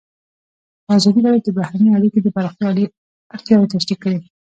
ازادي 0.97 1.21
راډیو 1.27 1.43
د 1.45 1.49
بهرنۍ 1.57 1.89
اړیکې 1.97 2.19
د 2.21 2.27
پراختیا 2.35 2.67
اړتیاوې 3.35 3.71
تشریح 3.73 3.97
کړي. 4.03 4.19